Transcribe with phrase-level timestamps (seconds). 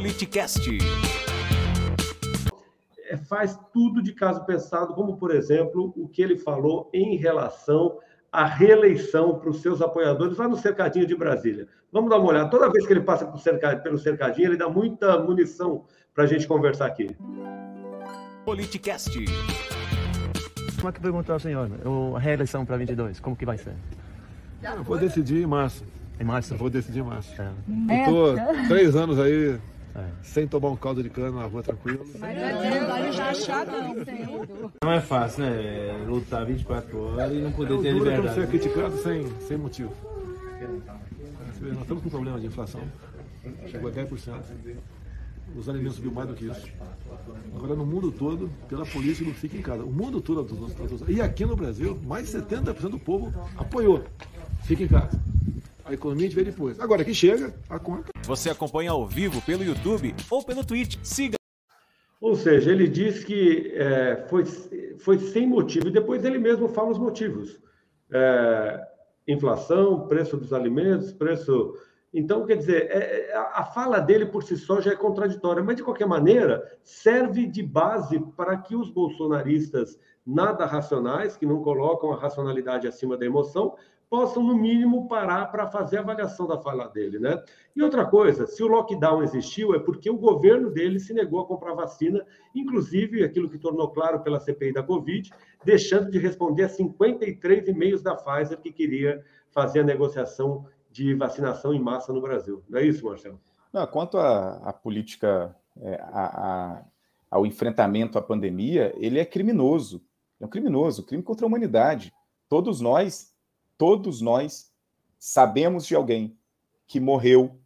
[0.00, 0.78] Politicast.
[3.10, 7.98] É, faz tudo de caso pensado, como, por exemplo, o que ele falou em relação
[8.32, 11.68] à reeleição para os seus apoiadores lá no Cercadinho de Brasília.
[11.92, 12.48] Vamos dar uma olhada.
[12.48, 16.86] Toda vez que ele passa pelo Cercadinho, ele dá muita munição para a gente conversar
[16.86, 17.14] aqui.
[18.46, 19.10] Politicast.
[20.76, 21.68] Como é que perguntou ao senhor?
[22.16, 23.74] A reeleição para 22, como que vai ser?
[24.62, 25.84] Eu vou decidir em março.
[26.18, 26.54] Em março?
[26.54, 27.30] Eu vou decidir em março.
[27.38, 28.00] É.
[28.00, 29.60] Eu tô três anos aí
[29.94, 30.06] é.
[30.22, 32.04] Sem tomar um caldo de cana na rua tranquilo.
[32.18, 32.52] Mas é
[33.66, 34.70] não.
[34.84, 35.50] Não é fácil, né?
[35.50, 38.34] É lutar 24 horas e não poder é ter liberdade.
[38.34, 39.92] ser criticado sem, sem motivo.
[41.60, 42.80] Nós estamos com um problema de inflação.
[43.66, 44.40] Chegou a 10%.
[45.56, 46.68] Os alimentos subiu mais do que isso.
[47.54, 49.82] Agora, no mundo todo, pela polícia, não fica em casa.
[49.82, 50.46] O mundo todo.
[51.08, 54.04] E aqui no Brasil, mais de 70% do povo apoiou.
[54.62, 55.20] Fica em casa.
[55.90, 56.78] A economia a gente vê depois.
[56.78, 58.12] Agora que chega, a conta.
[58.22, 60.96] Você acompanha ao vivo pelo YouTube ou pelo Twitch.
[61.02, 61.34] Siga.
[62.20, 64.44] Ou seja, ele diz que é, foi,
[65.00, 67.60] foi sem motivo, e depois ele mesmo fala os motivos.
[68.12, 68.86] É,
[69.26, 71.74] inflação, preço dos alimentos, preço.
[72.14, 75.74] Então, quer dizer, é, é a fala dele por si só já é contraditória, mas
[75.74, 82.12] de qualquer maneira serve de base para que os bolsonaristas nada racionais, que não colocam
[82.12, 83.74] a racionalidade acima da emoção,
[84.10, 87.40] possam, no mínimo, parar para fazer a avaliação da fala dele, né?
[87.76, 91.46] E outra coisa, se o lockdown existiu, é porque o governo dele se negou a
[91.46, 95.30] comprar vacina, inclusive aquilo que tornou claro pela CPI da Covid,
[95.64, 101.72] deixando de responder a 53 e-mails da Pfizer que queria fazer a negociação de vacinação
[101.72, 102.64] em massa no Brasil.
[102.68, 103.40] Não é isso, Marcelo?
[103.72, 106.84] Não, quanto à política, é, a, a,
[107.30, 110.02] ao enfrentamento à pandemia, ele é criminoso.
[110.40, 112.12] É um criminoso, crime contra a humanidade.
[112.48, 113.29] Todos nós
[113.80, 114.70] todos nós
[115.18, 116.36] sabemos de alguém
[116.86, 117.58] que morreu,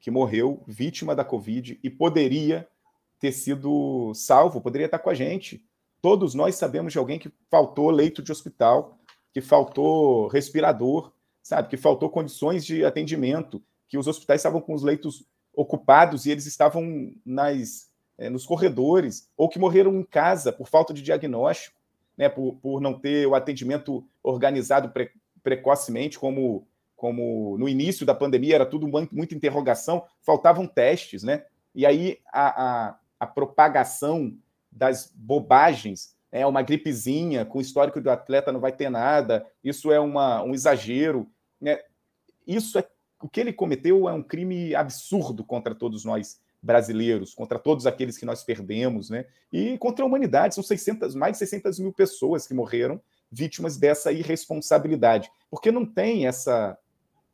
[0.00, 2.68] que morreu vítima da Covid e poderia
[3.20, 5.64] ter sido salvo, poderia estar com a gente.
[6.02, 8.98] Todos nós sabemos de alguém que faltou leito de hospital,
[9.32, 14.82] que faltou respirador, sabe, que faltou condições de atendimento, que os hospitais estavam com os
[14.82, 17.88] leitos ocupados e eles estavam nas
[18.18, 21.78] é, nos corredores, ou que morreram em casa por falta de diagnóstico,
[22.16, 25.08] né, por, por não ter o atendimento organizado pre
[25.46, 31.44] precocemente, como, como no início da pandemia era tudo muita interrogação, faltavam testes, né?
[31.72, 34.36] E aí a, a, a propagação
[34.72, 39.92] das bobagens é uma gripezinha, com o histórico do atleta não vai ter nada, isso
[39.92, 41.30] é uma, um exagero.
[41.60, 41.78] Né?
[42.44, 42.84] Isso é
[43.22, 48.18] o que ele cometeu é um crime absurdo contra todos nós brasileiros, contra todos aqueles
[48.18, 49.26] que nós perdemos, né?
[49.52, 53.00] E contra a humanidade, são 600, mais de 600 mil pessoas que morreram
[53.36, 56.78] vítimas dessa irresponsabilidade, porque não tem essa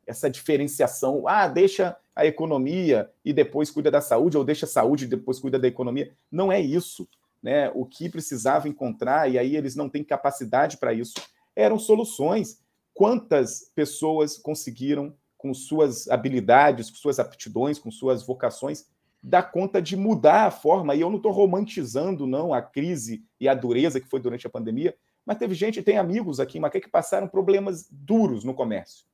[0.05, 5.05] essa diferenciação, ah, deixa a economia e depois cuida da saúde, ou deixa a saúde
[5.05, 6.11] e depois cuida da economia.
[6.29, 7.07] Não é isso.
[7.41, 7.71] Né?
[7.73, 11.13] O que precisava encontrar, e aí eles não têm capacidade para isso,
[11.55, 12.59] eram soluções.
[12.93, 18.85] Quantas pessoas conseguiram, com suas habilidades, com suas aptidões, com suas vocações,
[19.21, 20.95] dar conta de mudar a forma?
[20.95, 24.49] E eu não estou romantizando, não, a crise e a dureza que foi durante a
[24.49, 24.95] pandemia,
[25.25, 29.05] mas teve gente, tem amigos aqui em Macaé que passaram problemas duros no comércio,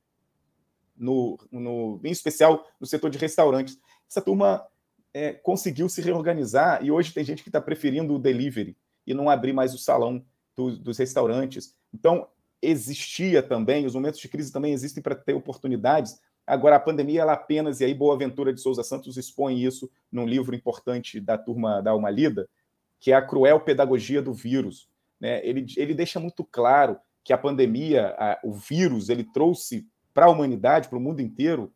[0.96, 3.78] no, no, em especial no setor de restaurantes.
[4.08, 4.66] Essa turma
[5.14, 8.76] é, conseguiu se reorganizar e hoje tem gente que está preferindo o delivery
[9.06, 10.24] e não abrir mais o salão
[10.56, 11.74] do, dos restaurantes.
[11.94, 12.28] Então,
[12.60, 16.20] existia também, os momentos de crise também existem para ter oportunidades.
[16.46, 20.54] Agora, a pandemia, ela apenas, e aí Boaventura de Souza Santos expõe isso num livro
[20.54, 22.48] importante da turma da Alma Lida,
[22.98, 24.89] que é A Cruel Pedagogia do Vírus
[25.20, 30.26] né, ele, ele deixa muito claro que a pandemia, a, o vírus, ele trouxe para
[30.26, 31.72] a humanidade, para o mundo inteiro,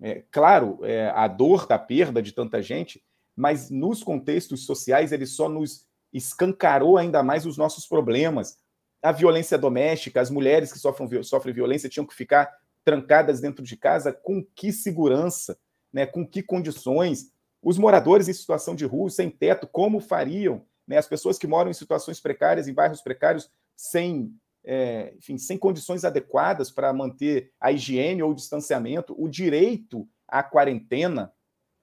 [0.00, 3.02] é, claro, é, a dor da perda de tanta gente,
[3.34, 8.58] mas nos contextos sociais ele só nos escancarou ainda mais os nossos problemas.
[9.02, 12.50] A violência doméstica, as mulheres que sofrem, sofrem violência tinham que ficar
[12.84, 15.58] trancadas dentro de casa, com que segurança,
[15.92, 17.32] né, com que condições?
[17.62, 20.64] Os moradores em situação de rua, sem teto, como fariam?
[20.86, 24.32] Né, as pessoas que moram em situações precárias, em bairros precários, sem,
[24.64, 30.42] é, enfim, sem condições adequadas para manter a higiene ou o distanciamento, o direito à
[30.42, 31.32] quarentena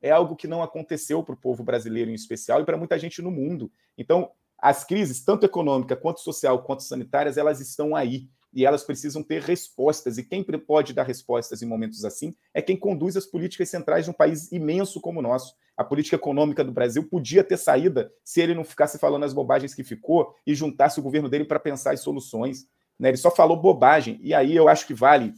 [0.02, 3.22] é algo que não aconteceu para o povo brasileiro em especial e para muita gente
[3.22, 3.72] no mundo.
[3.98, 9.24] Então, as crises, tanto econômica quanto social quanto sanitárias, elas estão aí e elas precisam
[9.24, 10.18] ter respostas.
[10.18, 14.12] E quem pode dar respostas em momentos assim é quem conduz as políticas centrais de
[14.12, 15.56] um país imenso como o nosso.
[15.76, 19.74] A política econômica do Brasil podia ter saída se ele não ficasse falando as bobagens
[19.74, 22.68] que ficou e juntasse o governo dele para pensar em soluções.
[23.00, 23.10] Né?
[23.10, 24.20] Ele só falou bobagem.
[24.22, 25.34] E aí eu acho que vale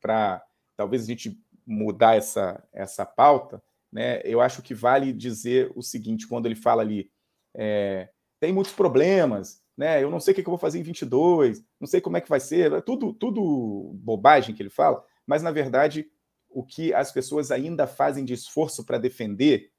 [0.00, 0.42] para
[0.76, 3.62] talvez a gente mudar essa, essa pauta.
[3.90, 4.20] Né?
[4.24, 7.10] Eu acho que vale dizer o seguinte, quando ele fala ali,
[7.54, 10.02] é, tem muitos problemas, né?
[10.02, 12.28] Eu não sei o que eu vou fazer em 22, não sei como é que
[12.28, 16.10] vai ser, tudo, tudo bobagem que ele fala, mas na verdade
[16.58, 19.70] o que as pessoas ainda fazem de esforço para defender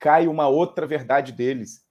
[0.00, 1.86] cai uma outra verdade deles.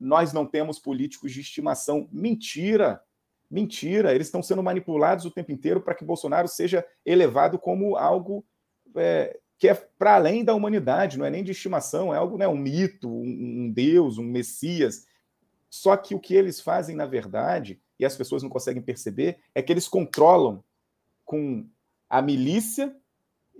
[0.00, 2.08] Nós não temos políticos de estimação.
[2.10, 3.00] Mentira!
[3.48, 4.12] Mentira!
[4.12, 8.44] Eles estão sendo manipulados o tempo inteiro para que Bolsonaro seja elevado como algo
[8.96, 12.48] é, que é para além da humanidade, não é nem de estimação, é algo, né,
[12.48, 15.06] um mito, um, um Deus, um Messias.
[15.70, 19.62] Só que o que eles fazem, na verdade, e as pessoas não conseguem perceber, é
[19.62, 20.64] que eles controlam
[21.24, 21.64] com
[22.10, 22.92] a milícia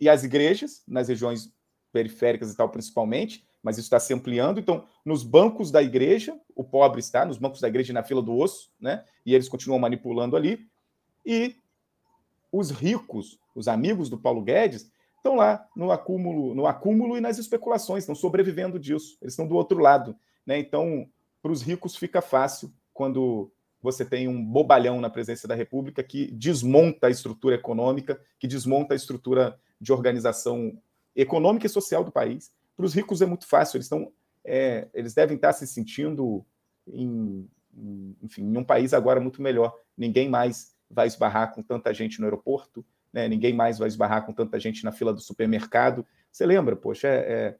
[0.02, 1.54] e as igrejas, nas regiões
[1.93, 4.58] periféricas e tal, principalmente, mas isso está se ampliando.
[4.58, 8.37] Então, nos bancos da igreja, o pobre está, nos bancos da igreja na fila do
[8.37, 9.04] osso, né?
[9.25, 10.66] E eles continuam manipulando ali.
[11.25, 11.54] E
[12.50, 17.38] os ricos, os amigos do Paulo Guedes, estão lá no acúmulo, no acúmulo e nas
[17.38, 19.16] especulações, estão sobrevivendo disso.
[19.22, 20.58] Eles estão do outro lado, né?
[20.58, 21.08] Então,
[21.40, 26.26] para os ricos fica fácil quando você tem um bobalhão na presença da República que
[26.32, 30.81] desmonta a estrutura econômica, que desmonta a estrutura de organização
[31.14, 32.52] econômica e social do país.
[32.76, 34.12] Para os ricos é muito fácil, eles estão,
[34.44, 36.46] é, eles devem estar se sentindo
[36.87, 37.49] em,
[38.23, 39.76] enfim, em um país agora muito melhor.
[39.99, 43.26] Ninguém mais vai esbarrar com tanta gente no aeroporto, né?
[43.26, 46.06] ninguém mais vai esbarrar com tanta gente na fila do supermercado.
[46.31, 47.56] Você lembra, poxa, é, é,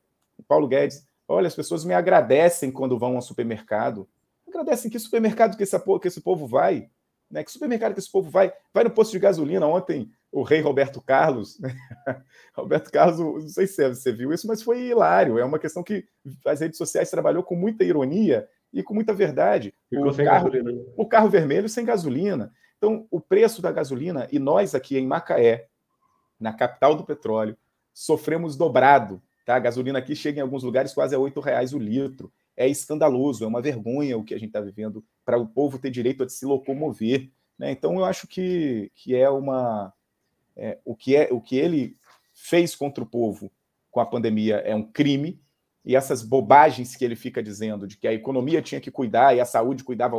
[0.47, 4.09] Paulo Guedes, olha, as pessoas me agradecem quando vão ao supermercado.
[4.47, 6.89] Agradecem que supermercado que, que esse povo vai,
[7.29, 7.43] né?
[7.43, 8.53] Que supermercado que esse povo vai?
[8.73, 9.67] Vai no posto de gasolina.
[9.67, 11.77] Ontem, o rei Roberto Carlos, né?
[12.57, 15.39] Roberto Carlos, não sei se você viu isso, mas foi hilário.
[15.39, 16.07] É uma questão que
[16.47, 19.75] as redes sociais trabalhou com muita ironia e com muita verdade.
[19.93, 20.51] o carro,
[20.97, 22.51] o carro vermelho sem gasolina.
[22.79, 25.69] Então, o preço da gasolina, e nós aqui em Macaé,
[26.41, 27.57] na capital do petróleo,
[27.93, 29.23] sofremos dobrado.
[29.45, 29.57] Tá?
[29.57, 32.33] A gasolina aqui chega em alguns lugares quase a R$ reais o litro.
[32.57, 35.91] É escandaloso, é uma vergonha o que a gente está vivendo para o povo ter
[35.91, 37.31] direito a se locomover.
[37.59, 37.71] Né?
[37.71, 39.93] Então, eu acho que, que é uma.
[40.57, 41.97] É, o, que é, o que ele
[42.35, 43.51] fez contra o povo
[43.91, 45.41] com a pandemia é um crime,
[45.85, 49.41] e essas bobagens que ele fica dizendo de que a economia tinha que cuidar e
[49.41, 50.17] a saúde cuidava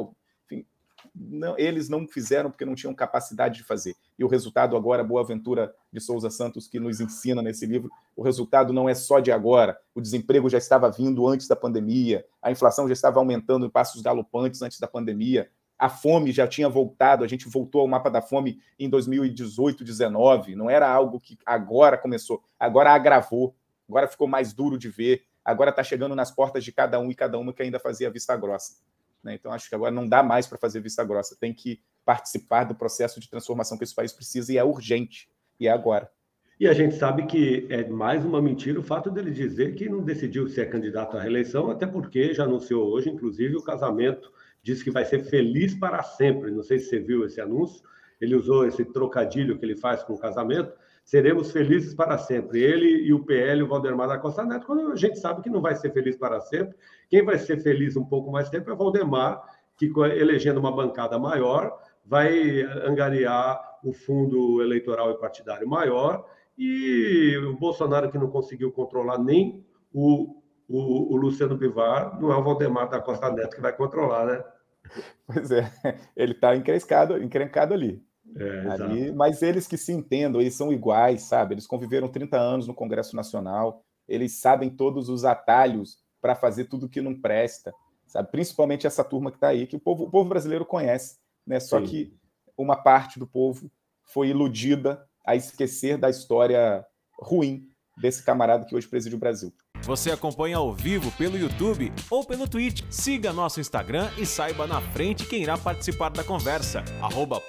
[1.16, 3.96] não, eles não fizeram porque não tinham capacidade de fazer.
[4.18, 8.24] E o resultado agora, Boa Ventura de Souza Santos, que nos ensina nesse livro, o
[8.24, 9.78] resultado não é só de agora.
[9.94, 14.02] O desemprego já estava vindo antes da pandemia, a inflação já estava aumentando em passos
[14.02, 15.50] galopantes antes da pandemia,
[15.84, 20.56] a fome já tinha voltado, a gente voltou ao mapa da fome em 2018, 19,
[20.56, 23.54] não era algo que agora começou, agora agravou,
[23.90, 27.14] agora ficou mais duro de ver, agora está chegando nas portas de cada um e
[27.14, 28.78] cada uma que ainda fazia vista grossa.
[29.22, 29.34] Né?
[29.34, 32.76] Então, acho que agora não dá mais para fazer vista grossa, tem que participar do
[32.76, 35.30] processo de transformação que esse país precisa e é urgente,
[35.60, 36.10] e é agora.
[36.58, 40.02] E a gente sabe que é mais uma mentira o fato dele dizer que não
[40.02, 44.32] decidiu se é candidato à reeleição, até porque já anunciou hoje, inclusive, o casamento,
[44.64, 46.50] diz que vai ser feliz para sempre.
[46.50, 47.84] Não sei se você viu esse anúncio,
[48.20, 50.74] ele usou esse trocadilho que ele faz com o casamento,
[51.04, 52.62] seremos felizes para sempre.
[52.62, 55.62] Ele e o PL, o Valdemar da Costa Neto, quando a gente sabe que não
[55.62, 56.76] vai ser feliz para sempre.
[57.10, 59.44] Quem vai ser feliz um pouco mais tempo é o Valdemar,
[59.78, 66.26] que elegendo uma bancada maior, vai angariar o fundo eleitoral e partidário maior.
[66.58, 72.38] E o Bolsonaro, que não conseguiu controlar nem o, o, o Luciano Bivar, não é
[72.38, 74.44] o Valdemar da Costa Neto que vai controlar, né?
[75.26, 75.72] Pois é,
[76.16, 78.04] ele está encrencado, encrencado ali.
[78.36, 81.54] É, ali, mas eles que se entendam, eles são iguais, sabe?
[81.54, 86.90] Eles conviveram 30 anos no Congresso Nacional, eles sabem todos os atalhos para fazer tudo
[86.90, 87.74] que não presta,
[88.08, 88.32] sabe?
[88.32, 91.60] Principalmente essa turma que está aí, que o povo, o povo brasileiro conhece, né?
[91.60, 91.86] Só Sim.
[91.86, 92.18] que
[92.58, 93.72] uma parte do povo
[94.04, 96.86] foi iludida a esquecer da história
[97.20, 99.54] ruim desse camarada que hoje preside o Brasil.
[99.84, 102.82] Você acompanha ao vivo pelo YouTube ou pelo Twitch.
[102.90, 106.84] Siga nosso Instagram e saiba na frente quem irá participar da conversa.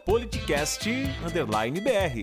[0.05, 2.21] Politicast_br